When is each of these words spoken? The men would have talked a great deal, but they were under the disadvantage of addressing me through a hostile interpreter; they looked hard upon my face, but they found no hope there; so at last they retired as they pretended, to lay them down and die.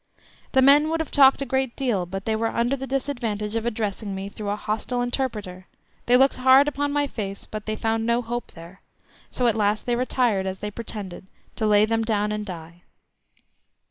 The 0.53 0.63
men 0.63 0.89
would 0.89 0.99
have 0.99 1.11
talked 1.11 1.43
a 1.43 1.45
great 1.45 1.75
deal, 1.75 2.07
but 2.07 2.25
they 2.25 2.35
were 2.35 2.47
under 2.47 2.75
the 2.75 2.87
disadvantage 2.87 3.55
of 3.55 3.67
addressing 3.67 4.15
me 4.15 4.29
through 4.29 4.49
a 4.49 4.55
hostile 4.55 5.03
interpreter; 5.03 5.67
they 6.07 6.17
looked 6.17 6.37
hard 6.37 6.67
upon 6.67 6.91
my 6.91 7.05
face, 7.05 7.45
but 7.45 7.67
they 7.67 7.75
found 7.75 8.03
no 8.03 8.23
hope 8.23 8.53
there; 8.53 8.81
so 9.29 9.45
at 9.45 9.55
last 9.55 9.85
they 9.85 9.95
retired 9.95 10.47
as 10.47 10.57
they 10.57 10.71
pretended, 10.71 11.27
to 11.55 11.67
lay 11.67 11.85
them 11.85 12.03
down 12.03 12.31
and 12.31 12.47
die. 12.47 12.81